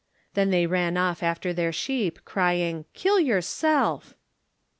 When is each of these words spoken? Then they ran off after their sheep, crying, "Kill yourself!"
Then 0.33 0.49
they 0.49 0.65
ran 0.65 0.97
off 0.97 1.21
after 1.21 1.53
their 1.53 1.71
sheep, 1.71 2.25
crying, 2.25 2.85
"Kill 2.95 3.19
yourself!" 3.19 4.15